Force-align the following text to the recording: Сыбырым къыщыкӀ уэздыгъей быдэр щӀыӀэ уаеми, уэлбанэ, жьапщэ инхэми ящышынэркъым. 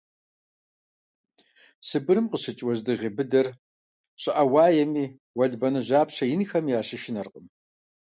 Сыбырым 1.87 2.25
къыщыкӀ 2.31 2.63
уэздыгъей 2.65 3.13
быдэр 3.17 3.47
щӀыӀэ 4.21 4.43
уаеми, 4.53 5.05
уэлбанэ, 5.37 5.79
жьапщэ 5.87 6.25
инхэми 6.33 6.73
ящышынэркъым. 6.79 7.45